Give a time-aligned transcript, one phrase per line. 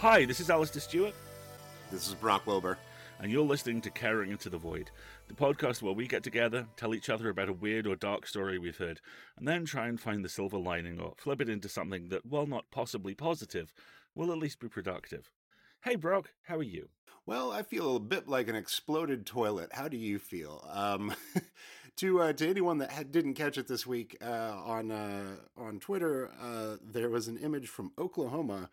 [0.00, 1.14] Hi, this is Alasdair Stuart.
[1.92, 2.78] This is Brock Wilbur.
[3.18, 4.90] And you're listening to Caring Into the Void,
[5.28, 8.58] the podcast where we get together, tell each other about a weird or dark story
[8.58, 9.02] we've heard,
[9.36, 12.46] and then try and find the silver lining or flip it into something that, while
[12.46, 13.74] not possibly positive,
[14.14, 15.30] will at least be productive.
[15.84, 16.88] Hey, Brock, how are you?
[17.26, 19.68] Well, I feel a bit like an exploded toilet.
[19.70, 20.66] How do you feel?
[20.72, 21.14] Um,
[21.96, 25.78] to uh, to anyone that had, didn't catch it this week uh, on uh, on
[25.78, 28.70] Twitter, uh, there was an image from Oklahoma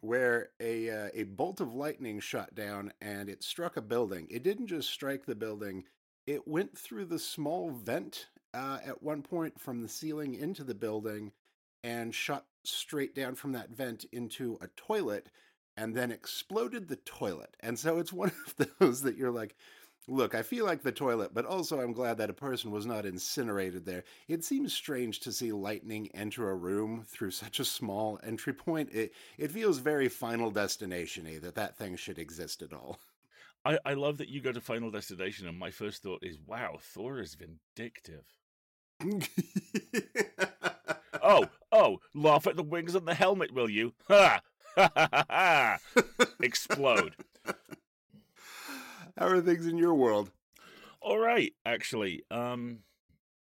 [0.00, 4.26] where a uh, a bolt of lightning shot down and it struck a building.
[4.30, 5.84] It didn't just strike the building;
[6.26, 10.74] it went through the small vent uh, at one point from the ceiling into the
[10.74, 11.32] building
[11.82, 15.28] and shot straight down from that vent into a toilet
[15.76, 17.56] and then exploded the toilet.
[17.60, 19.56] And so it's one of those that you're like,
[20.06, 23.06] Look, I feel like the toilet, but also I'm glad that a person was not
[23.06, 24.04] incinerated there.
[24.28, 28.90] It seems strange to see lightning enter a room through such a small entry point.
[28.92, 32.98] It it feels very Final Destination-y that that thing should exist at all.
[33.64, 36.76] I, I love that you go to Final Destination, and my first thought is, wow,
[36.82, 38.26] Thor is vindictive.
[41.22, 43.94] oh, oh, laugh at the wings on the helmet, will you?
[44.08, 44.40] Ha!
[44.76, 45.78] Ha ha ha!
[46.40, 47.14] Explode.
[49.16, 50.32] How are things in your world?
[51.00, 52.24] All right, actually.
[52.32, 52.80] Um,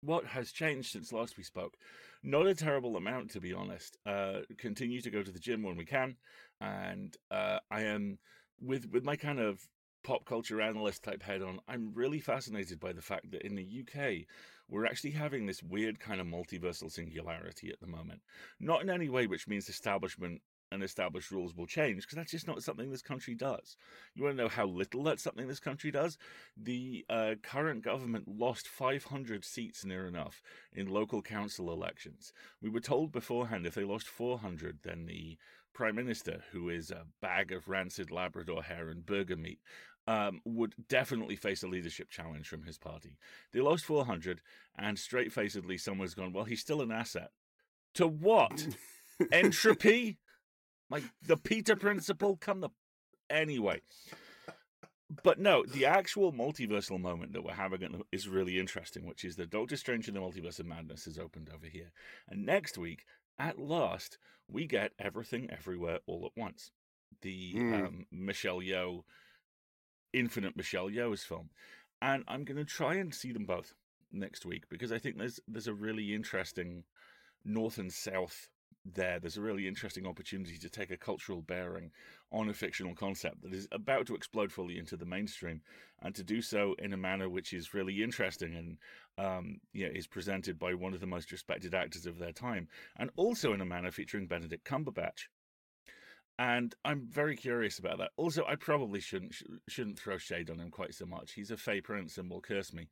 [0.02, 1.76] what has changed since last we spoke?
[2.22, 3.98] Not a terrible amount, to be honest.
[4.06, 6.18] Uh, continue to go to the gym when we can,
[6.62, 8.20] and uh, I am
[8.62, 9.60] with with my kind of
[10.04, 11.60] pop culture analyst type head on.
[11.68, 14.28] I'm really fascinated by the fact that in the UK
[14.70, 18.22] we're actually having this weird kind of multiversal singularity at the moment.
[18.60, 20.42] Not in any way which means establishment
[20.76, 23.78] and established rules will change because that's just not something this country does.
[24.14, 26.18] You want to know how little that's something this country does?
[26.56, 30.42] The uh, current government lost 500 seats near enough
[30.74, 32.32] in local council elections.
[32.62, 35.38] We were told beforehand if they lost 400, then the
[35.74, 39.60] prime minister, who is a bag of rancid Labrador hair and burger meat,
[40.08, 43.18] um, would definitely face a leadership challenge from his party.
[43.52, 44.42] They lost 400,
[44.78, 47.32] and straight facedly, someone's gone, well, he's still an asset.
[47.96, 48.68] To what?
[49.32, 50.20] Entropy?
[50.90, 52.70] Like the Peter principle, come the
[53.30, 53.82] anyway.
[55.24, 59.52] But no, the actual multiversal moment that we're having is really interesting, which is that
[59.52, 61.92] Doctor Strange in the Multiverse of Madness is opened over here.
[62.28, 63.06] And next week,
[63.38, 66.72] at last, we get Everything Everywhere All at Once.
[67.22, 67.86] The mm.
[67.86, 69.04] um, Michelle Yeoh,
[70.12, 71.50] Infinite Michelle Yeoh's film.
[72.02, 73.74] And I'm going to try and see them both
[74.12, 76.84] next week because I think there's there's a really interesting
[77.44, 78.50] north and south
[78.86, 81.92] there, there's a really interesting opportunity to take a cultural bearing
[82.32, 85.62] on a fictional concept that is about to explode fully into the mainstream,
[86.02, 88.78] and to do so in a manner which is really interesting and
[89.18, 93.10] um, yeah, is presented by one of the most respected actors of their time, and
[93.16, 95.28] also in a manner featuring Benedict Cumberbatch.
[96.38, 98.12] And I'm very curious about that.
[98.18, 101.32] Also, I probably shouldn't sh- shouldn't throw shade on him quite so much.
[101.32, 102.90] He's a fey prince and will curse me.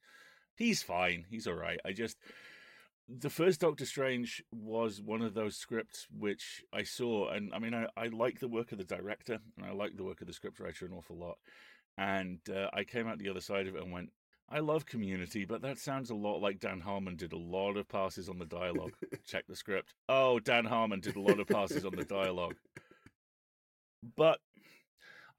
[0.56, 1.26] He's fine.
[1.30, 1.80] He's all right.
[1.84, 2.18] I just
[3.10, 7.74] the first Doctor Strange was one of those scripts which I saw, and I mean,
[7.74, 10.34] I, I like the work of the director and I like the work of the
[10.34, 11.38] scriptwriter an awful lot.
[11.98, 14.10] And uh, I came out the other side of it and went,
[14.50, 17.88] I love Community, but that sounds a lot like Dan Harmon did a lot of
[17.88, 18.94] passes on the dialogue.
[19.26, 19.94] Check the script.
[20.10, 22.56] Oh, Dan Harmon did a lot of passes on the dialogue.
[24.16, 24.40] But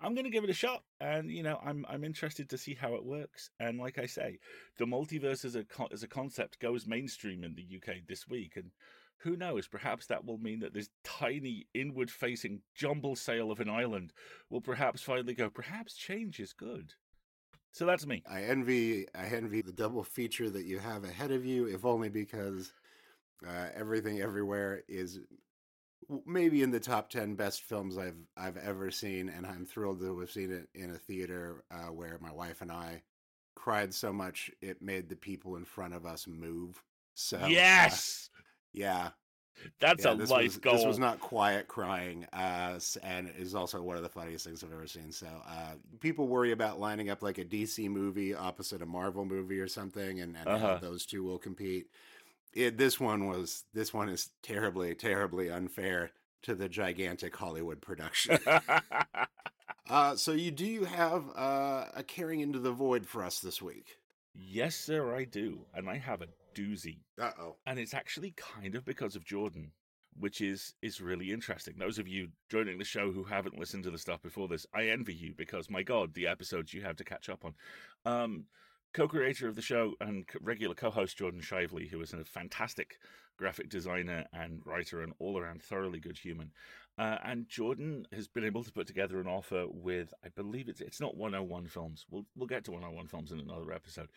[0.00, 2.74] I'm going to give it a shot, and you know, I'm I'm interested to see
[2.74, 3.50] how it works.
[3.60, 4.38] And like I say,
[4.78, 8.70] the multiverse as a as a concept goes mainstream in the UK this week, and
[9.18, 9.66] who knows?
[9.66, 14.12] Perhaps that will mean that this tiny inward-facing jumble sale of an island
[14.50, 15.48] will perhaps finally go.
[15.48, 16.92] Perhaps change is good.
[17.72, 18.22] So that's me.
[18.30, 22.08] I envy I envy the double feature that you have ahead of you, if only
[22.08, 22.72] because
[23.46, 25.20] uh, everything everywhere is
[26.26, 30.20] maybe in the top 10 best films I've I've ever seen and I'm thrilled to
[30.20, 33.02] have seen it in a theater uh, where my wife and I
[33.54, 36.82] cried so much it made the people in front of us move.
[37.14, 38.30] So uh, Yes.
[38.36, 38.42] Uh,
[38.72, 39.08] yeah.
[39.80, 40.76] That's yeah, a life was, goal.
[40.76, 44.72] This was not quiet crying, uh, and is also one of the funniest things I've
[44.72, 45.12] ever seen.
[45.12, 49.60] So, uh, people worry about lining up like a DC movie opposite a Marvel movie
[49.60, 50.78] or something, and, and uh-huh.
[50.80, 51.86] those two will compete
[52.54, 56.12] it, this one was this one is terribly terribly unfair
[56.42, 58.38] to the gigantic Hollywood production.
[59.88, 63.60] uh, so you do you have uh, a caring into the void for us this
[63.60, 63.96] week.
[64.34, 66.98] Yes, sir, I do, and I have a doozy.
[67.20, 69.72] Uh oh, and it's actually kind of because of Jordan,
[70.18, 71.74] which is is really interesting.
[71.78, 74.88] Those of you joining the show who haven't listened to the stuff before this, I
[74.88, 77.54] envy you because my God, the episodes you have to catch up on.
[78.04, 78.44] Um,
[78.94, 82.98] co-creator of the show and regular co-host Jordan Shively, who is a fantastic
[83.36, 86.52] graphic designer and writer and all-around thoroughly good human,
[86.96, 90.80] Uh, and Jordan has been able to put together an offer with, I believe it's
[90.80, 92.06] it's not 101 Films.
[92.08, 94.08] We'll we'll get to 101 Films in another episode.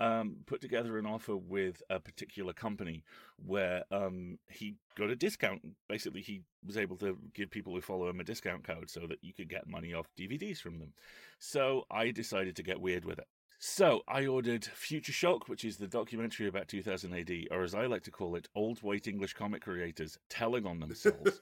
[0.00, 3.04] Um, put together an offer with a particular company
[3.36, 5.60] where um, he got a discount.
[5.88, 9.22] Basically, he was able to give people who follow him a discount code so that
[9.22, 10.94] you could get money off DVDs from them.
[11.38, 13.28] So I decided to get weird with it.
[13.66, 17.86] So I ordered Future Shock, which is the documentary about 2000 AD, or as I
[17.86, 21.40] like to call it, old white English comic creators telling on themselves.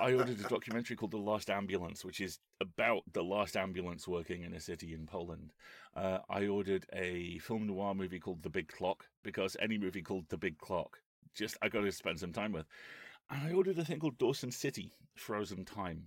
[0.00, 4.42] I ordered a documentary called The Last Ambulance, which is about the last ambulance working
[4.42, 5.52] in a city in Poland.
[5.94, 10.24] Uh, I ordered a film noir movie called The Big Clock because any movie called
[10.30, 10.98] The Big Clock,
[11.34, 12.64] just I got to spend some time with.
[13.30, 16.04] And I ordered a thing called Dawson City, Frozen Time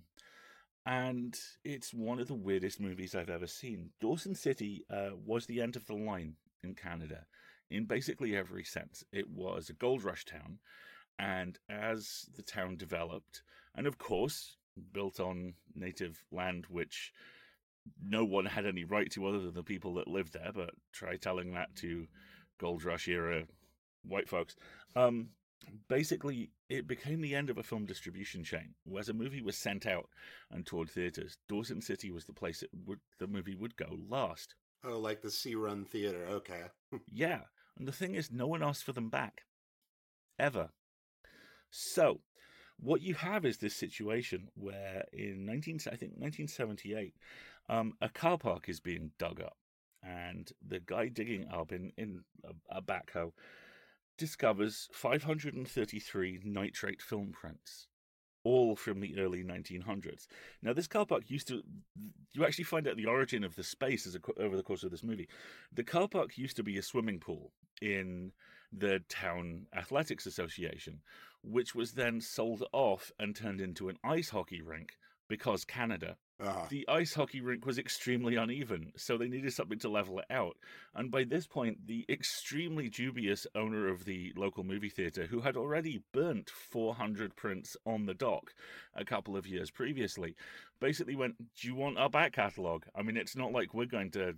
[0.88, 3.90] and it's one of the weirdest movies I've ever seen.
[4.00, 7.26] Dawson City uh, was the end of the line in Canada
[7.70, 9.04] in basically every sense.
[9.12, 10.60] It was a gold rush town,
[11.18, 13.42] and as the town developed,
[13.74, 14.56] and of course,
[14.92, 17.12] built on native land, which
[18.02, 21.16] no one had any right to other than the people that lived there, but try
[21.16, 22.06] telling that to
[22.58, 23.44] gold rush era
[24.04, 24.56] white folks.
[24.96, 25.28] Um,
[25.88, 28.74] basically it became the end of a film distribution chain.
[28.98, 30.08] As a movie was sent out
[30.50, 34.54] and toured theaters, Dawson City was the place it would the movie would go last.
[34.84, 36.24] Oh, like the Sea Run Theater.
[36.30, 36.62] Okay.
[37.12, 37.40] yeah,
[37.78, 39.42] and the thing is, no one asked for them back,
[40.38, 40.70] ever.
[41.70, 42.20] So,
[42.78, 47.14] what you have is this situation where in 19, I think 1978,
[47.68, 49.56] um, a car park is being dug up,
[50.02, 53.32] and the guy digging up in in a, a backhoe
[54.18, 57.86] discovers 533 nitrate film prints,
[58.44, 60.26] all from the early 1900s.
[60.62, 61.62] Now, this car park used to,
[62.32, 64.90] you actually find out the origin of the space as a, over the course of
[64.90, 65.28] this movie.
[65.72, 68.32] The car park used to be a swimming pool in
[68.72, 71.00] the town athletics association,
[71.42, 74.98] which was then sold off and turned into an ice hockey rink
[75.28, 76.66] because Canada uh-huh.
[76.70, 80.56] The ice hockey rink was extremely uneven, so they needed something to level it out.
[80.94, 85.56] And by this point, the extremely dubious owner of the local movie theatre, who had
[85.56, 88.52] already burnt 400 prints on the dock
[88.94, 90.36] a couple of years previously,
[90.80, 92.84] basically went, Do you want our back catalogue?
[92.94, 94.34] I mean, it's not like we're going to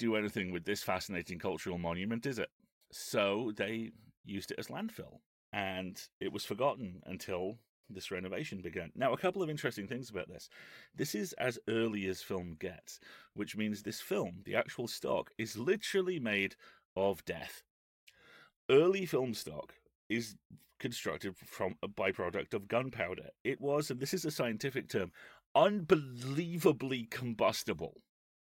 [0.00, 2.50] do anything with this fascinating cultural monument, is it?
[2.90, 3.92] So they
[4.24, 5.20] used it as landfill.
[5.52, 7.58] And it was forgotten until
[7.90, 8.92] this renovation began.
[8.94, 10.48] Now, a couple of interesting things about this.
[10.94, 13.00] This is as early as film gets,
[13.34, 16.56] which means this film, the actual stock, is literally made
[16.96, 17.62] of death.
[18.70, 19.74] Early film stock
[20.08, 20.36] is
[20.78, 23.30] constructed from a byproduct of gunpowder.
[23.44, 25.12] It was, and this is a scientific term,
[25.54, 27.94] unbelievably combustible.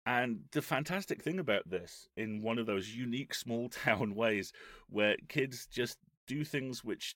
[0.07, 4.53] And the fantastic thing about this, in one of those unique small town ways
[4.89, 7.15] where kids just do things which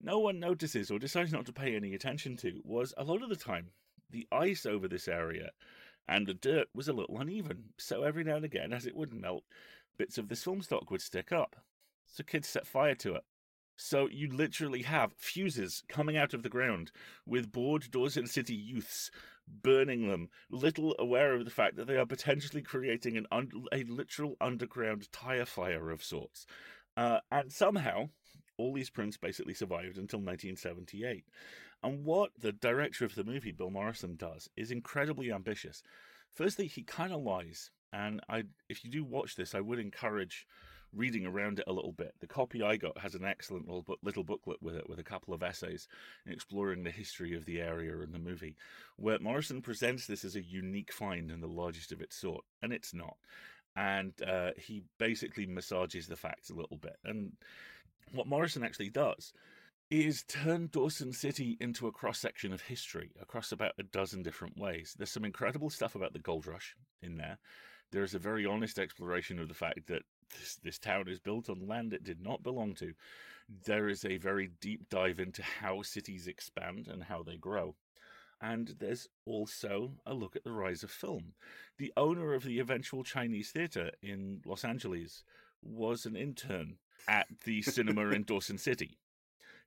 [0.00, 3.28] no one notices or decides not to pay any attention to was a lot of
[3.28, 3.68] the time
[4.10, 5.50] the ice over this area
[6.08, 7.64] and the dirt was a little uneven.
[7.76, 9.44] So every now and again, as it would melt,
[9.98, 11.56] bits of this film stock would stick up.
[12.06, 13.24] So kids set fire to it.
[13.76, 16.90] So you literally have fuses coming out of the ground
[17.26, 19.10] with bored Dawson City youths
[19.46, 23.84] burning them, little aware of the fact that they are potentially creating an un- a
[23.84, 26.46] literal underground tire fire of sorts.
[26.96, 28.08] Uh, and somehow,
[28.58, 31.24] all these prints basically survived until 1978.
[31.82, 35.82] And what the director of the movie, Bill Morrison, does is incredibly ambitious.
[36.34, 37.70] Firstly, he kind of lies.
[37.92, 40.46] And I, if you do watch this, I would encourage
[40.94, 42.14] reading around it a little bit.
[42.20, 45.34] The copy I got has an excellent little, little booklet with it, with a couple
[45.34, 45.86] of essays
[46.26, 48.56] exploring the history of the area and the movie,
[48.96, 52.72] where Morrison presents this as a unique find and the largest of its sort, and
[52.72, 53.16] it's not.
[53.76, 56.96] And uh, he basically massages the facts a little bit.
[57.04, 57.32] And
[58.12, 59.32] what Morrison actually does
[59.90, 64.58] is turn Dawson City into a cross section of history across about a dozen different
[64.58, 64.94] ways.
[64.96, 67.38] There's some incredible stuff about the gold rush in there.
[67.90, 70.02] There is a very honest exploration of the fact that
[70.38, 72.92] this, this town is built on land it did not belong to.
[73.64, 77.74] There is a very deep dive into how cities expand and how they grow.
[78.42, 81.32] And there's also a look at the rise of film.
[81.78, 85.24] The owner of the eventual Chinese theater in Los Angeles
[85.62, 88.98] was an intern at the cinema in Dawson City.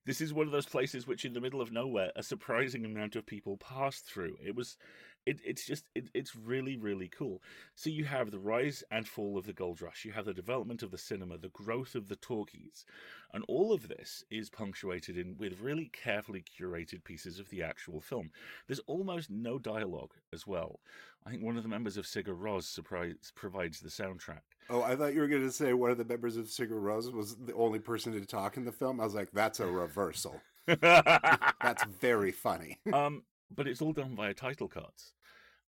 [0.06, 3.16] This is one of those places which, in the middle of nowhere, a surprising amount
[3.16, 4.36] of people passed through.
[4.44, 4.78] It was
[5.26, 7.42] it, it's just it, it's really really cool.
[7.76, 10.84] So you have the rise and fall of the gold rush you have the development
[10.84, 12.86] of the cinema the growth of the talkies
[13.34, 18.02] and all of this is punctuated in with really carefully curated pieces of the actual
[18.02, 18.32] film.
[18.68, 20.80] There's almost no dialogue as well.
[21.26, 24.42] I think one of the members of sigur ros surprise, provides the soundtrack.
[24.70, 27.10] Oh i thought you were going to say one of the members of sigur ros
[27.12, 29.00] was the only person to talk in the film.
[29.00, 30.42] I was like that's a reversal.
[30.68, 32.78] That's very funny.
[32.94, 33.24] um,
[33.54, 35.14] but it's all done via title cards,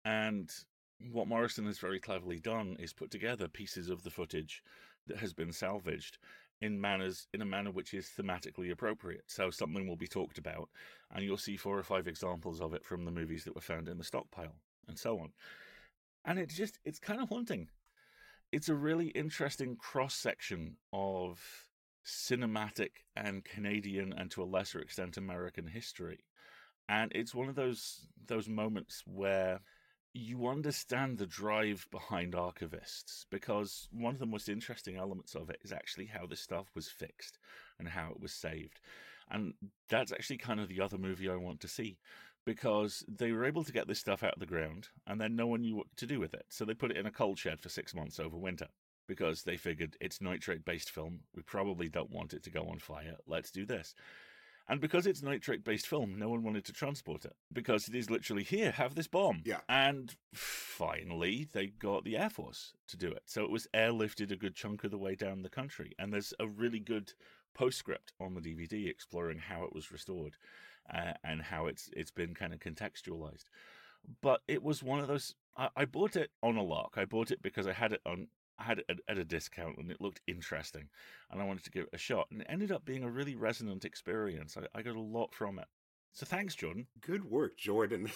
[0.06, 0.52] and
[1.12, 4.64] what Morrison has very cleverly done is put together pieces of the footage
[5.08, 6.18] that has been salvaged
[6.62, 9.24] in manners in a manner which is thematically appropriate.
[9.28, 10.70] So something will be talked about,
[11.12, 13.88] and you'll see four or five examples of it from the movies that were found
[13.88, 14.56] in the stockpile,
[14.88, 15.30] and so on.
[16.26, 17.70] And it's just it's kind of haunting.
[18.52, 21.40] It's a really interesting cross section of
[22.06, 26.26] cinematic and Canadian and to a lesser extent American history.
[26.90, 29.62] And it's one of those those moments where
[30.14, 35.60] you understand the drive behind archivists because one of the most interesting elements of it
[35.64, 37.38] is actually how this stuff was fixed
[37.78, 38.80] and how it was saved.
[39.30, 39.54] And
[39.88, 42.00] that's actually kind of the other movie I want to see
[42.44, 45.46] because they were able to get this stuff out of the ground and then no
[45.46, 46.46] one knew what to do with it.
[46.50, 48.68] So they put it in a cold shed for six months over winter
[49.08, 51.20] because they figured it's nitrate based film.
[51.36, 53.18] We probably don't want it to go on fire.
[53.28, 53.94] Let's do this.
[54.70, 58.12] And because it's nitrate based film, no one wanted to transport it because it is
[58.12, 59.42] literally here, have this bomb.
[59.44, 59.62] Yeah.
[59.68, 63.24] And finally, they got the Air Force to do it.
[63.26, 65.94] So it was airlifted a good chunk of the way down the country.
[65.98, 67.14] And there's a really good
[67.56, 70.36] postscript on the DVD exploring how it was restored
[70.94, 73.46] uh, and how it's it's been kind of contextualized.
[74.22, 75.34] But it was one of those.
[75.58, 76.94] I, I bought it on a lark.
[76.96, 78.28] I bought it because I had it on
[78.60, 80.90] I had it at, a discount and it looked interesting,
[81.32, 82.28] and I wanted to give it a shot.
[82.32, 84.58] And it ended up being a really resonant experience.
[84.58, 85.68] I, I got a lot from it.
[86.14, 86.88] So thanks, Jordan.
[87.02, 88.12] Good work, Jordan.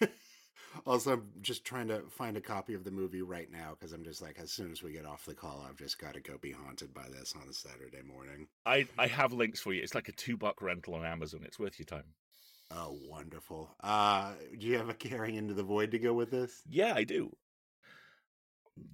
[0.86, 4.04] also, I'm just trying to find a copy of the movie right now because I'm
[4.04, 6.38] just like, as soon as we get off the call, I've just got to go
[6.38, 8.48] be haunted by this on a Saturday morning.
[8.66, 9.82] I, I have links for you.
[9.82, 11.42] It's like a two buck rental on Amazon.
[11.44, 12.14] It's worth your time.
[12.70, 13.70] Oh, wonderful.
[13.82, 16.62] Uh, do you have a carrying into the void to go with this?
[16.68, 17.30] Yeah, I do.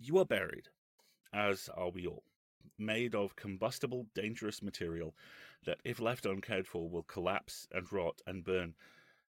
[0.01, 0.69] You are buried,
[1.35, 2.23] as are we all,
[2.79, 5.15] made of combustible, dangerous material
[5.65, 8.75] that, if left uncared for, will collapse and rot and burn.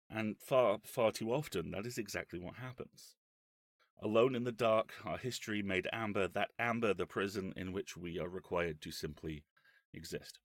[0.10, 3.16] And far, far too often, that is exactly what happens.
[4.02, 8.20] Alone in the dark, our history made amber, that amber the prison in which we
[8.20, 9.44] are required to simply
[9.94, 10.40] exist.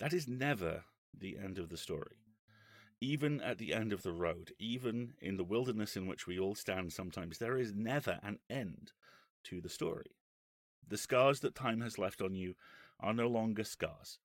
[0.00, 0.84] That is never
[1.16, 2.16] the end of the story
[3.00, 6.54] even at the end of the road, even in the wilderness in which we all
[6.54, 8.92] stand sometimes, there is never an end
[9.44, 10.16] to the story.
[10.86, 12.54] The scars that time has left on you
[13.00, 14.18] are no longer scars.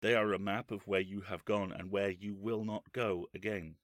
[0.00, 3.26] They are a map of where you have gone and where you will not go
[3.34, 3.76] again.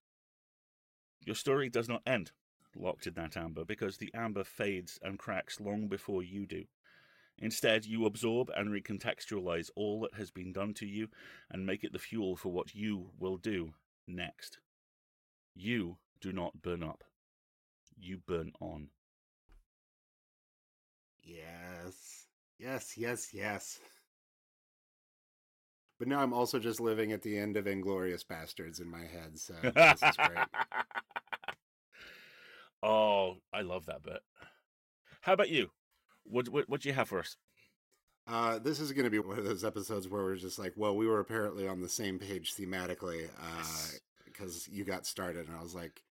[1.25, 2.33] Your story does not end
[2.77, 6.65] locked in that amber because the amber fades and cracks long before you do.
[7.39, 11.09] Instead, you absorb and recontextualize all that has been done to you
[11.51, 13.75] and make it the fuel for what you will do
[14.07, 14.59] next.
[15.55, 17.05] You do not burn up,
[17.97, 18.89] you burn on.
[21.25, 22.27] Yes.
[22.59, 23.81] Yes, yes, yes.
[25.99, 29.39] But now I'm also just living at the end of Inglourious Basterds in my head,
[29.39, 30.47] so this is great.
[32.83, 34.21] oh, I love that bit.
[35.21, 35.71] How about you?
[36.25, 37.37] What what what do you have for us?
[38.27, 40.97] Uh, this is going to be one of those episodes where we're just like, well,
[40.97, 43.29] we were apparently on the same page thematically
[44.25, 46.03] because uh, you got started, and I was like,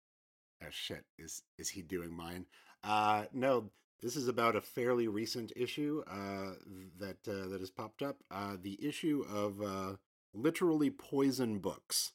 [0.63, 2.45] oh shit, is is he doing mine?
[2.83, 3.71] Uh, no,
[4.03, 6.51] this is about a fairly recent issue uh,
[6.99, 8.17] that uh, that has popped up.
[8.29, 9.95] Uh, the issue of uh,
[10.33, 12.11] literally poison books.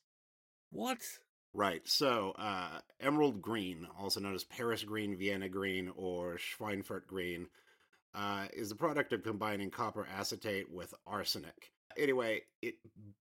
[0.70, 0.98] What?
[1.54, 1.80] Right.
[1.88, 7.46] So, uh, emerald green, also known as Paris green, Vienna green, or Schweinfurt green,
[8.14, 11.72] uh, is the product of combining copper acetate with arsenic.
[11.96, 12.74] Anyway, it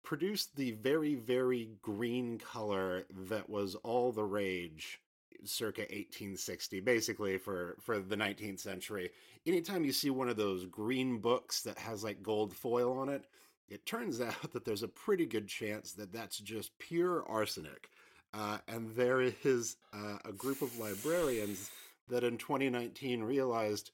[0.04, 5.00] produced the very, very green color that was all the rage
[5.44, 9.10] circa 1860 basically for for the 19th century.
[9.46, 13.24] Anytime you see one of those green books that has like gold foil on it
[13.68, 17.88] it turns out that there's a pretty good chance that that's just pure arsenic.
[18.32, 21.70] Uh, and there is uh, a group of librarians
[22.08, 23.90] that in 2019 realized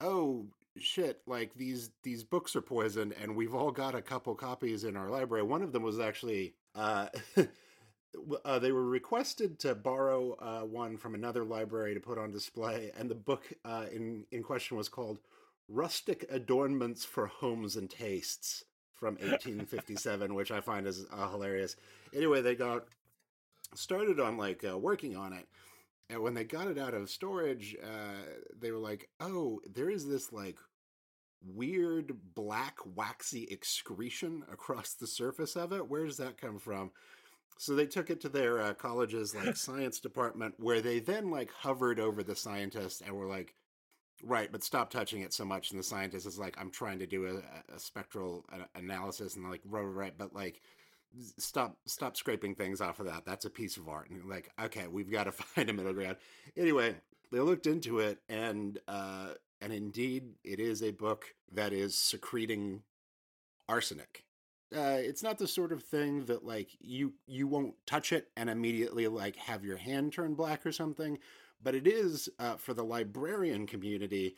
[0.00, 0.44] oh
[0.78, 4.96] shit like these these books are poisoned and we've all got a couple copies in
[4.96, 5.42] our library.
[5.42, 7.08] One of them was actually uh,
[8.44, 12.90] uh, they were requested to borrow uh, one from another library to put on display
[12.98, 15.18] and the book uh, in in question was called
[15.68, 21.76] rustic adornments for homes and tastes from 1857 which i find is uh, hilarious
[22.14, 22.84] anyway they got
[23.74, 25.46] started on like uh, working on it
[26.08, 28.22] and when they got it out of storage, uh,
[28.58, 30.58] they were like, "Oh, there is this like
[31.44, 35.88] weird black waxy excretion across the surface of it.
[35.88, 36.92] Where does that come from?"
[37.58, 41.50] So they took it to their uh, college's like science department, where they then like
[41.50, 43.54] hovered over the scientist and were like,
[44.22, 45.70] Right, but stop touching it so much.
[45.70, 49.60] And the scientist is like, I'm trying to do a, a spectral analysis, and like,
[49.66, 50.62] right, right, but like,
[51.36, 53.26] stop, stop scraping things off of that.
[53.26, 54.08] That's a piece of art.
[54.08, 56.16] And like, okay, we've got to find a middle ground.
[56.56, 56.94] Anyway,
[57.30, 62.82] they looked into it, and uh, and indeed, it is a book that is secreting
[63.68, 64.25] arsenic.
[64.74, 68.50] Uh, it's not the sort of thing that like you you won't touch it and
[68.50, 71.18] immediately like have your hand turn black or something
[71.62, 74.36] but it is, uh, for the librarian community,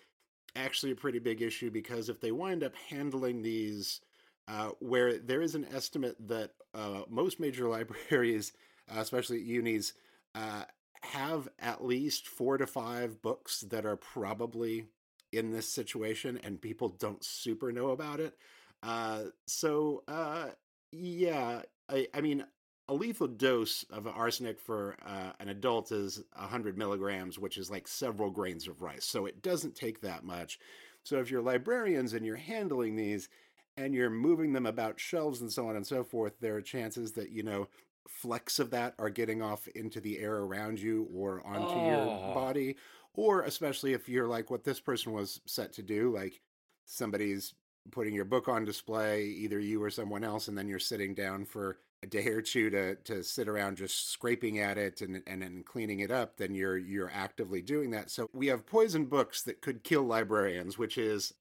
[0.56, 4.00] actually a pretty big issue because if they wind up handling these,
[4.47, 8.52] uh, where there is an estimate that uh, most major libraries,
[8.88, 9.94] especially unis,
[10.35, 10.62] uh,
[11.02, 14.87] have at least four to five books that are probably
[15.32, 18.37] in this situation and people don't super know about it.
[18.82, 20.49] Uh, so, uh,
[20.92, 22.44] yeah, I, I mean,
[22.88, 27.87] a lethal dose of arsenic for uh, an adult is 100 milligrams, which is like
[27.87, 29.04] several grains of rice.
[29.04, 30.58] So it doesn't take that much.
[31.04, 33.28] So if you're librarians and you're handling these
[33.76, 37.12] and you're moving them about shelves and so on and so forth, there are chances
[37.12, 37.68] that, you know,
[38.08, 41.87] flecks of that are getting off into the air around you or onto oh.
[41.87, 42.76] your body.
[43.14, 46.40] Or especially if you're like what this person was set to do, like
[46.87, 47.52] somebody's
[47.90, 51.45] putting your book on display, either you or someone else, and then you're sitting down
[51.45, 55.42] for a day or two to to sit around just scraping at it and and
[55.42, 58.11] then cleaning it up, then you're you're actively doing that.
[58.11, 61.35] So we have poison books that could kill librarians, which is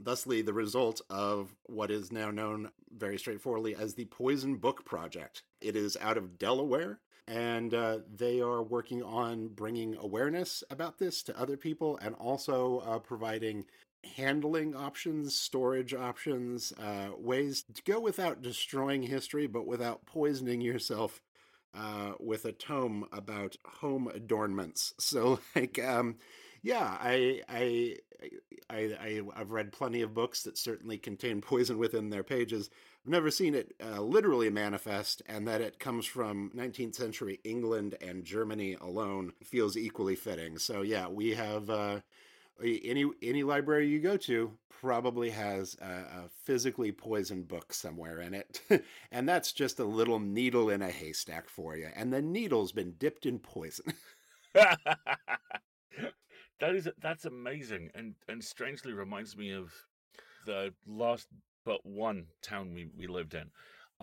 [0.00, 5.42] thusly the result of what is now known very straightforwardly as the Poison Book Project.
[5.60, 7.00] It is out of Delaware.
[7.26, 12.82] And uh, they are working on bringing awareness about this to other people and also
[12.86, 13.64] uh, providing
[14.16, 21.20] handling options, storage options, uh, ways to go without destroying history, but without poisoning yourself
[21.74, 24.94] uh, with a tome about home adornments.
[25.00, 26.16] So, like, um,
[26.62, 27.96] yeah, I, I,
[28.70, 32.70] I, I, have read plenty of books that certainly contain poison within their pages.
[33.04, 37.96] I've never seen it uh, literally manifest, and that it comes from 19th century England
[38.00, 40.58] and Germany alone feels equally fitting.
[40.58, 42.00] So, yeah, we have uh,
[42.62, 48.34] any any library you go to probably has a, a, physically poisoned book somewhere in
[48.34, 48.60] it.
[49.10, 52.94] And that's just a little needle in a haystack for you and the needle's been
[52.98, 53.92] dipped in poison.
[56.60, 59.72] That is that's amazing and and strangely reminds me of
[60.46, 61.26] the last
[61.64, 63.50] but one town we, we lived in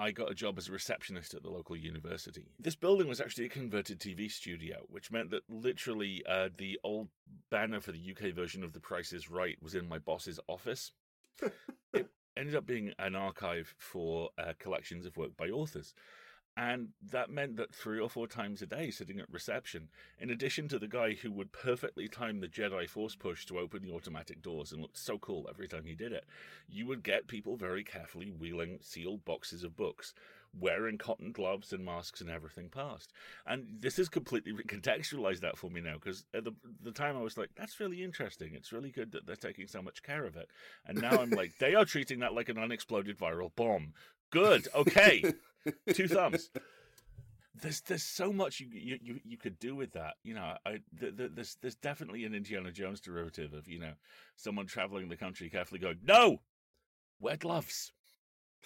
[0.01, 2.45] I got a job as a receptionist at the local university.
[2.59, 7.09] This building was actually a converted TV studio, which meant that literally uh, the old
[7.51, 10.91] banner for the UK version of The Price is Right was in my boss's office.
[11.93, 15.93] it ended up being an archive for uh, collections of work by authors.
[16.57, 19.87] And that meant that three or four times a day, sitting at reception,
[20.19, 23.81] in addition to the guy who would perfectly time the Jedi Force push to open
[23.81, 26.25] the automatic doors and looked so cool every time he did it,
[26.67, 30.13] you would get people very carefully wheeling sealed boxes of books,
[30.59, 33.13] wearing cotton gloves and masks and everything past.
[33.45, 36.51] And this has completely contextualized that for me now, because at the,
[36.83, 38.55] the time I was like, that's really interesting.
[38.55, 40.49] It's really good that they're taking so much care of it.
[40.85, 43.93] And now I'm like, they are treating that like an unexploded viral bomb.
[44.31, 44.67] Good.
[44.75, 45.23] Okay.
[45.93, 46.50] Two thumbs.
[47.62, 50.15] There's there's so much you you you, you could do with that.
[50.24, 53.93] You know, I th- th- there's there's definitely an Indiana Jones derivative of you know
[54.36, 56.41] someone traveling the country carefully going, no,
[57.19, 57.91] wear gloves.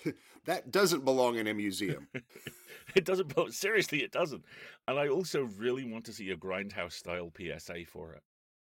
[0.46, 2.08] that doesn't belong in a museum.
[2.96, 3.34] it doesn't.
[3.54, 4.46] Seriously, it doesn't.
[4.88, 8.24] And I also really want to see a grindhouse style PSA for it.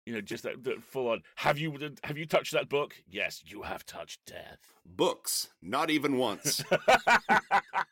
[0.06, 1.22] You know, just that, that full on.
[1.36, 2.94] Have you have you touched that book?
[3.08, 4.58] Yes, you have touched death.
[4.84, 6.64] Books, not even once.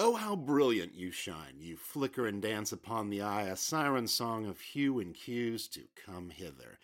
[0.00, 1.56] Oh, how brilliant you shine!
[1.58, 5.88] You flicker and dance upon the eye, a siren song of hue and hues to
[5.96, 6.78] come hither.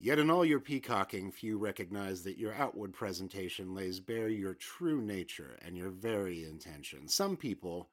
[0.00, 5.02] Yet in all your peacocking, few recognize that your outward presentation lays bare your true
[5.02, 7.06] nature and your very intention.
[7.06, 7.90] Some people,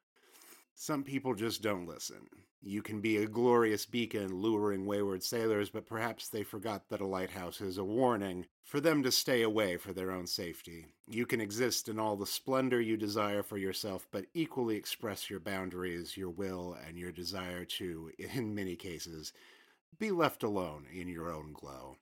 [0.74, 2.26] some people just don't listen.
[2.64, 7.06] You can be a glorious beacon luring wayward sailors, but perhaps they forgot that a
[7.06, 10.86] lighthouse is a warning for them to stay away for their own safety.
[11.08, 15.40] You can exist in all the splendor you desire for yourself, but equally express your
[15.40, 19.32] boundaries, your will, and your desire to, in many cases,
[19.98, 21.96] be left alone in your own glow.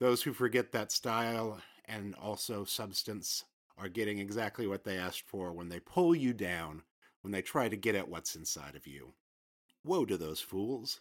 [0.00, 3.44] Those who forget that style and also substance
[3.76, 6.82] are getting exactly what they asked for when they pull you down,
[7.22, 9.14] when they try to get at what's inside of you.
[9.84, 11.00] Woe to those fools!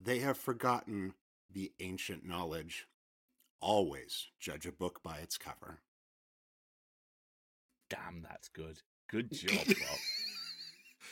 [0.00, 1.14] They have forgotten
[1.52, 2.86] the ancient knowledge.
[3.60, 5.80] Always judge a book by its cover.
[7.90, 8.80] Damn, that's good.
[9.10, 9.98] Good job, Bob.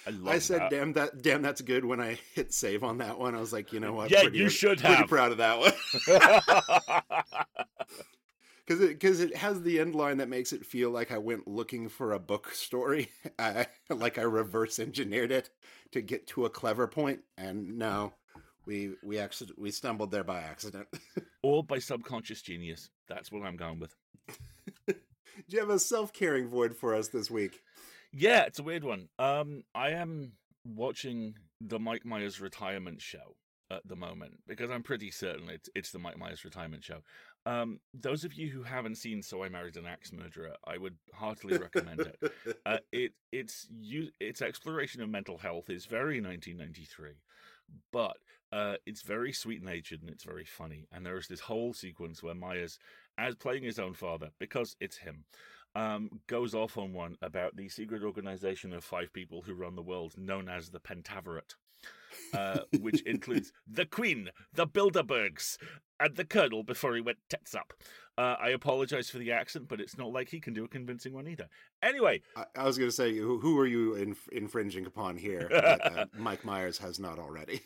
[0.07, 0.71] I I said, that.
[0.71, 1.23] "Damn that!
[1.23, 3.93] Damn, that's good." When I hit save on that one, I was like, "You know
[3.95, 4.11] what?
[4.11, 5.09] Yeah, Pretty- you should pretty have.
[5.09, 5.73] proud of that one
[8.67, 11.47] because it because it has the end line that makes it feel like I went
[11.47, 13.11] looking for a book story,
[13.89, 15.51] like I reverse engineered it
[15.93, 18.13] to get to a clever point, and no,
[18.67, 20.89] we we actually we stumbled there by accident.
[21.43, 22.91] or by subconscious genius.
[23.09, 23.95] That's what I'm going with.
[24.87, 24.95] Do
[25.49, 27.61] you have a self caring void for us this week?
[28.13, 29.09] Yeah, it's a weird one.
[29.19, 30.33] Um, I am
[30.65, 33.37] watching the Mike Myers retirement show
[33.71, 37.03] at the moment because I'm pretty certain it's it's the Mike Myers retirement show.
[37.47, 40.97] Um, those of you who haven't seen So I Married an Axe Murderer, I would
[41.15, 42.33] heartily recommend it.
[42.67, 47.13] Uh, it its you its exploration of mental health is very 1993,
[47.93, 48.17] but
[48.53, 50.89] uh, it's very sweet natured and it's very funny.
[50.93, 52.81] And there is this whole sequence where Myers,
[53.17, 55.25] as playing his own father, because it's him,
[55.77, 59.83] um, goes off on one about the secret organization of five people who run the
[59.83, 61.55] world, known as the Pentaverate.
[62.35, 65.59] Uh, which includes the Queen, the Bilderbergs,
[65.99, 67.73] and the Colonel before he went tits up.
[68.19, 71.13] Uh, I apologize for the accent, but it's not like he can do a convincing
[71.13, 71.49] one either.
[71.83, 75.49] Anyway, I, I was going to say, who, who are you inf- infringing upon here
[75.51, 77.61] that uh, Mike Myers has not already?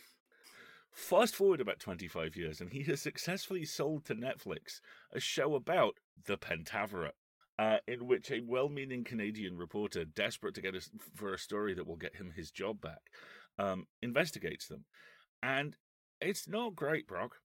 [0.91, 4.81] Fast forward about 25 years, and he has successfully sold to Netflix
[5.13, 5.95] a show about
[6.27, 7.13] the Pentaverate,
[7.61, 10.81] uh, in which a well meaning Canadian reporter, desperate to get a,
[11.15, 13.03] for a story that will get him his job back,
[13.59, 14.85] um, investigates them.
[15.43, 15.77] And
[16.21, 17.37] it's not great, Brock.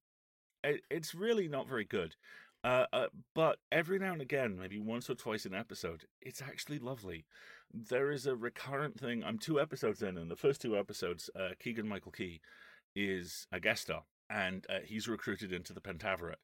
[0.63, 2.15] It, it's really not very good.
[2.63, 6.79] Uh, uh, but every now and again, maybe once or twice an episode, it's actually
[6.79, 7.25] lovely.
[7.71, 9.23] There is a recurrent thing.
[9.23, 12.41] I'm two episodes in, and the first two episodes, uh, Keegan Michael Key
[12.95, 16.41] is a guest star, and uh, he's recruited into the Pentaverate.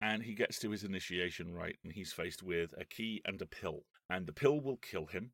[0.00, 3.46] And he gets to his initiation right, and he's faced with a key and a
[3.46, 3.84] pill.
[4.10, 5.30] And the pill will kill him,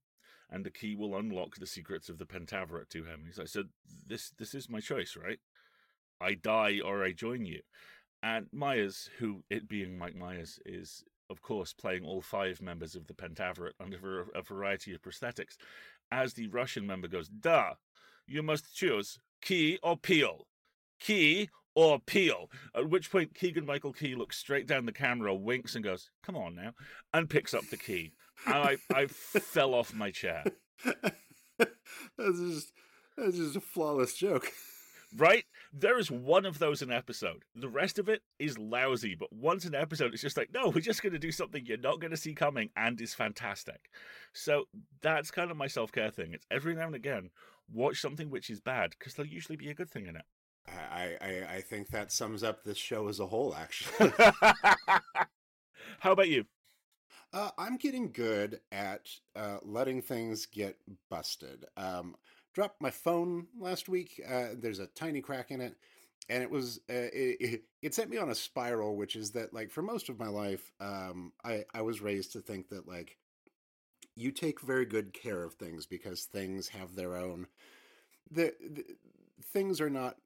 [0.50, 3.24] and the key will unlock the secrets of the Pentaverate to him.
[3.24, 3.64] He's like, "So
[4.06, 5.40] this this is my choice, right?
[6.20, 7.62] I die or I join you."
[8.22, 13.06] And Myers, who it being Mike Myers, is of course playing all five members of
[13.06, 15.56] the Pentaverate under a variety of prosthetics.
[16.10, 17.74] As the Russian member goes, "Duh,
[18.26, 20.48] you must choose key or peel,
[20.98, 25.76] key or peel." At which point Keegan Michael Key looks straight down the camera, winks,
[25.76, 26.74] and goes, "Come on now,"
[27.14, 28.12] and picks up the key.
[28.46, 30.44] And I I fell off my chair.
[31.58, 32.72] that's just
[33.16, 34.52] that's just a flawless joke.
[35.16, 35.44] right?
[35.72, 37.44] There is one of those an episode.
[37.54, 40.80] The rest of it is lousy, but once an episode, it's just like, no, we're
[40.80, 43.90] just going to do something you're not going to see coming and is fantastic.
[44.32, 44.64] So
[45.02, 46.32] that's kind of my self care thing.
[46.32, 47.30] It's every now and again,
[47.72, 50.24] watch something which is bad because there'll usually be a good thing in it.
[50.68, 53.54] I, I I think that sums up this show as a whole.
[53.54, 54.12] Actually,
[56.00, 56.44] How about you?
[57.32, 60.76] Uh, I'm getting good at uh, letting things get
[61.08, 61.64] busted.
[61.76, 62.16] Um,
[62.54, 64.20] dropped my phone last week.
[64.28, 65.76] Uh, there's a tiny crack in it,
[66.28, 69.70] and it was uh, it, it, sent me on a spiral, which is that like
[69.70, 73.16] for most of my life, um, I I was raised to think that like
[74.16, 77.46] you take very good care of things because things have their own
[78.30, 78.84] the, the
[79.52, 80.16] things are not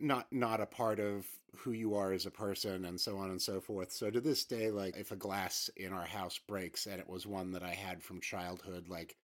[0.00, 1.26] not not a part of
[1.56, 3.92] who you are as a person and so on and so forth.
[3.92, 7.26] So to this day like if a glass in our house breaks and it was
[7.26, 9.16] one that i had from childhood like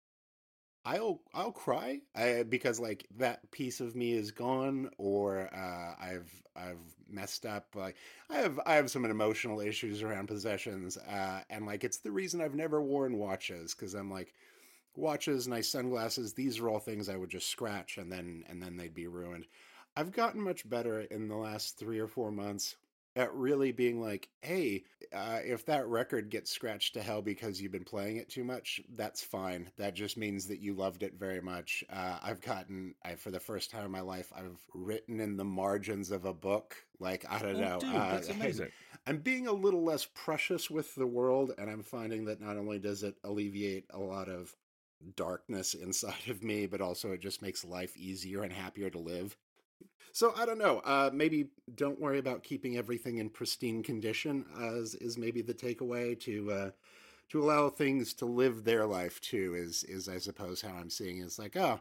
[0.85, 6.31] i'll i'll cry I, because like that piece of me is gone or uh i've
[6.55, 6.79] i've
[7.09, 7.95] messed up like
[8.29, 12.41] i have i have some emotional issues around possessions uh and like it's the reason
[12.41, 14.33] i've never worn watches because i'm like
[14.95, 18.75] watches nice sunglasses these are all things i would just scratch and then and then
[18.75, 19.45] they'd be ruined
[19.95, 22.75] I've gotten much better in the last three or four months
[23.15, 27.73] at really being like, hey, uh, if that record gets scratched to hell because you've
[27.73, 29.69] been playing it too much, that's fine.
[29.77, 31.83] That just means that you loved it very much.
[31.89, 35.43] Uh, I've gotten, I, for the first time in my life, I've written in the
[35.43, 36.77] margins of a book.
[36.99, 37.79] Like, I don't Oh, know.
[37.79, 38.71] dude, uh, that's amazing.
[39.05, 42.79] I'm being a little less precious with the world, and I'm finding that not only
[42.79, 44.55] does it alleviate a lot of
[45.15, 49.37] darkness inside of me, but also it just makes life easier and happier to live.
[50.13, 50.79] So I don't know.
[50.79, 56.19] Uh, maybe don't worry about keeping everything in pristine condition, as is maybe the takeaway
[56.21, 56.71] to uh,
[57.29, 59.55] to allow things to live their life too.
[59.55, 61.23] Is is I suppose how I'm seeing it.
[61.25, 61.79] It's like oh.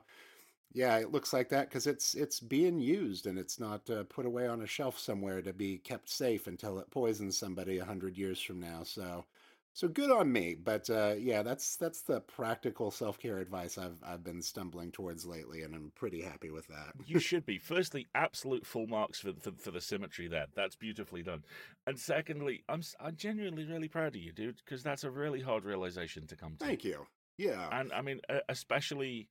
[0.74, 4.26] Yeah, it looks like that because it's it's being used and it's not uh, put
[4.26, 8.18] away on a shelf somewhere to be kept safe until it poisons somebody a hundred
[8.18, 8.82] years from now.
[8.84, 9.24] So,
[9.72, 10.56] so good on me.
[10.62, 15.26] But uh, yeah, that's that's the practical self care advice I've I've been stumbling towards
[15.26, 16.92] lately, and I'm pretty happy with that.
[17.06, 17.58] You should be.
[17.58, 20.46] Firstly, absolute full marks for, for for the symmetry there.
[20.54, 21.44] That's beautifully done.
[21.86, 25.64] And secondly, I'm I'm genuinely really proud of you, dude, because that's a really hard
[25.64, 26.64] realization to come to.
[26.64, 27.06] Thank you.
[27.38, 27.68] Yeah.
[27.72, 29.28] And I mean, especially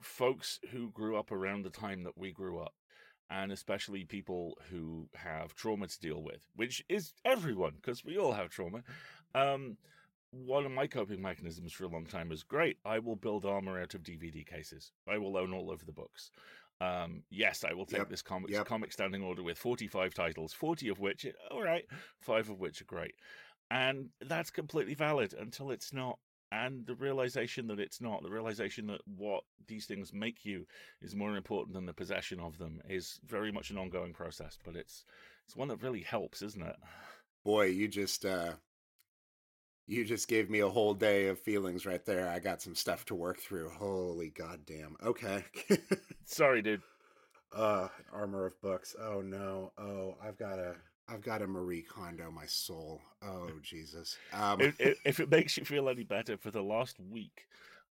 [0.00, 2.74] folks who grew up around the time that we grew up,
[3.30, 8.32] and especially people who have trauma to deal with, which is everyone, because we all
[8.32, 8.82] have trauma.
[9.34, 9.76] Um,
[10.30, 12.78] one of my coping mechanisms for a long time is great.
[12.84, 14.92] I will build armor out of DVD cases.
[15.08, 16.30] I will own all of the books.
[16.80, 18.66] Um, yes, I will take Yep, this comic yep.
[18.66, 21.84] comic standing order with 45 titles, 40 of which, all right,
[22.20, 23.14] five of which are great.
[23.70, 26.18] And that's completely valid until it's not.
[26.52, 30.66] And the realization that it's not, the realization that what these things make you
[31.00, 34.76] is more important than the possession of them is very much an ongoing process, but
[34.76, 35.04] it's
[35.46, 36.76] it's one that really helps, isn't it?
[37.44, 38.52] Boy, you just uh
[39.86, 42.28] you just gave me a whole day of feelings right there.
[42.28, 43.70] I got some stuff to work through.
[43.70, 44.96] Holy goddamn.
[45.04, 45.44] Okay.
[46.24, 46.82] Sorry, dude.
[47.52, 48.94] uh armor of books.
[49.00, 49.72] Oh no.
[49.78, 50.76] Oh, I've got a
[51.08, 53.00] I've got a Marie Kondo my soul.
[53.22, 54.16] Oh Jesus.
[54.32, 57.46] Um if, if, if it makes you feel any better, for the last week,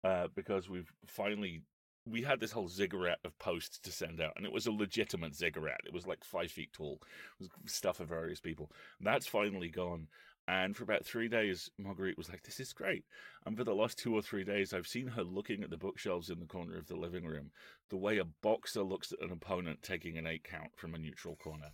[0.04, 1.62] uh, because we've finally
[2.06, 5.34] we had this whole ziggurat of posts to send out, and it was a legitimate
[5.34, 5.80] ziggurat.
[5.84, 7.00] It was like five feet tall.
[7.38, 8.70] It was stuff of various people.
[9.00, 10.08] That's finally gone.
[10.50, 13.04] And for about three days, Marguerite was like, "This is great."
[13.46, 16.28] And for the last two or three days, I've seen her looking at the bookshelves
[16.28, 17.52] in the corner of the living room,
[17.88, 21.36] the way a boxer looks at an opponent taking an eight count from a neutral
[21.36, 21.70] corner.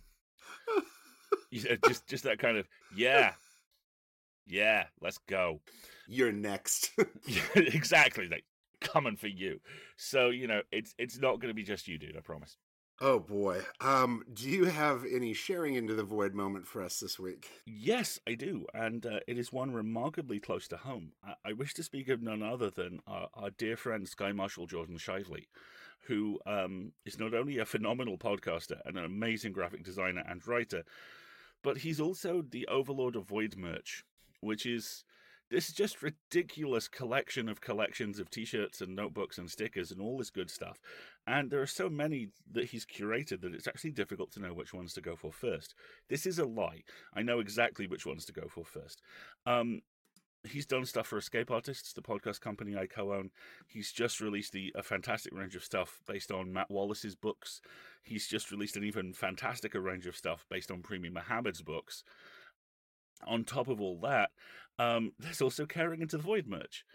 [1.49, 3.33] You know, just, just that kind of, yeah,
[4.45, 5.61] yeah, let's go.
[6.07, 6.91] you're next.
[7.25, 8.27] Yeah, exactly.
[8.29, 8.45] Like
[8.81, 9.59] coming for you.
[9.95, 12.17] So you know, it's it's not going to be just you, dude.
[12.17, 12.57] I promise.
[13.01, 13.61] Oh boy.
[13.79, 17.49] Um do you have any sharing into the void moment for us this week?
[17.65, 21.13] Yes, I do, and uh, it is one remarkably close to home.
[21.23, 24.67] I, I wish to speak of none other than our, our dear friend Sky Marshal
[24.67, 25.47] Jordan Shively,
[26.07, 30.83] who um, is not only a phenomenal podcaster and an amazing graphic designer and writer,
[31.63, 34.03] but he's also the overlord of Void merch,
[34.41, 35.03] which is
[35.49, 40.29] this just ridiculous collection of collections of t-shirts and notebooks and stickers and all this
[40.29, 40.79] good stuff.
[41.27, 44.73] And there are so many that he's curated that it's actually difficult to know which
[44.73, 45.75] ones to go for first.
[46.09, 46.83] This is a lie.
[47.13, 49.01] I know exactly which ones to go for first.
[49.45, 49.81] Um,
[50.47, 53.31] he's done stuff for Escape Artists, the podcast company I co-own.
[53.67, 57.59] He's just released the, a fantastic range of stuff based on Matt Wallace's books.
[58.03, 62.03] He's just released an even fantasticer range of stuff based on Premee Mohamed's books.
[63.25, 64.29] On top of all that,
[64.79, 66.85] um, there's also Caring into the Void merch.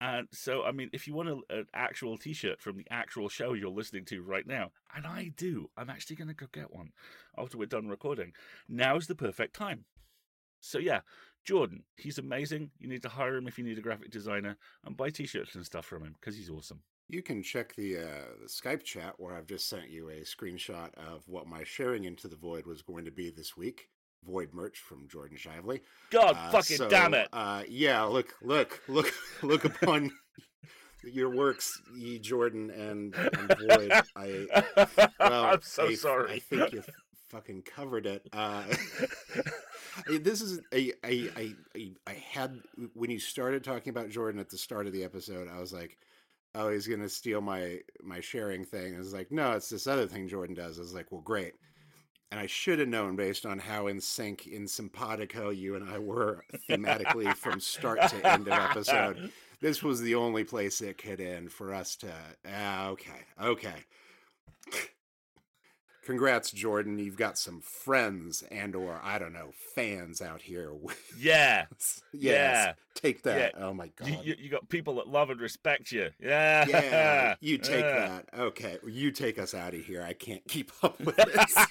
[0.00, 3.54] And so, I mean, if you want a, an actual T-shirt from the actual show
[3.54, 6.92] you're listening to right now, and I do, I'm actually going to go get one
[7.38, 8.32] after we're done recording.
[8.68, 9.86] Now's the perfect time.
[10.60, 11.00] So yeah,
[11.44, 12.70] Jordan, he's amazing.
[12.78, 15.64] You need to hire him if you need a graphic designer, and buy T-shirts and
[15.64, 16.82] stuff from him because he's awesome.
[17.08, 20.92] You can check the, uh, the Skype chat where I've just sent you a screenshot
[20.94, 23.88] of what my sharing into the void was going to be this week.
[24.24, 25.80] Void merch from Jordan Shively.
[26.10, 27.28] God Uh, fucking so, damn it!
[27.32, 30.10] Uh, yeah, look, look, look, look upon
[31.04, 33.92] your works, ye Jordan and, and Void.
[34.16, 34.46] I,
[35.20, 36.32] well, I'm so I, sorry.
[36.32, 36.82] I think you
[37.28, 38.26] fucking covered it.
[38.32, 38.64] Uh,
[40.20, 42.60] this is a, I, I, I, I had
[42.94, 45.98] when you started talking about Jordan at the start of the episode, I was like,
[46.54, 48.94] oh, he's gonna steal my my sharing thing.
[48.94, 50.78] I was like, no, it's this other thing Jordan does.
[50.78, 51.52] I was like, well, great.
[52.32, 55.98] And I should have known based on how in sync in simpatico you and I
[55.98, 59.30] were thematically from start to end of episode.
[59.60, 62.12] This was the only place it could end for us to.
[62.52, 63.74] Ah, okay, okay.
[66.04, 67.00] Congrats, Jordan.
[67.00, 70.70] You've got some friends and or I don't know fans out here.
[71.18, 72.00] yeah, us.
[72.12, 72.74] Yeah.
[72.94, 73.54] take that.
[73.60, 74.08] Oh my god.
[74.08, 76.10] you, you, you got people that love and respect you.
[76.20, 78.20] Yeah, yeah, you take Yeah.
[78.30, 78.38] that.
[78.38, 80.04] Okay, you take us out of here.
[80.04, 81.56] I can't keep up with this.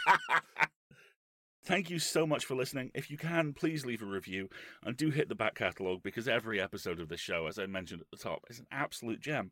[1.65, 2.91] Thank you so much for listening.
[2.93, 4.49] If you can, please leave a review
[4.83, 8.01] and do hit the back catalogue because every episode of this show, as I mentioned
[8.01, 9.51] at the top, is an absolute gem.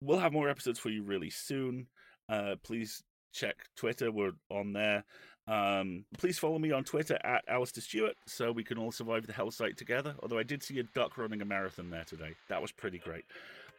[0.00, 1.88] We'll have more episodes for you really soon.
[2.30, 3.02] Uh, please
[3.34, 5.04] check Twitter, we're on there.
[5.46, 9.34] Um, please follow me on Twitter at Alasdair Stuart so we can all survive the
[9.34, 10.14] hell site together.
[10.22, 12.30] Although I did see a duck running a marathon there today.
[12.48, 13.26] That was pretty great.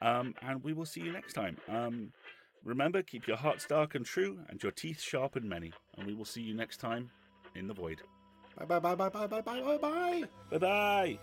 [0.03, 1.57] Um, and we will see you next time.
[1.67, 2.11] Um,
[2.63, 5.73] remember, keep your hearts dark and true and your teeth sharp and many.
[5.97, 7.09] And we will see you next time
[7.55, 8.01] in the void.
[8.57, 10.23] bye bye bye bye bye bye bye bye bye.
[10.51, 11.19] Bye bye.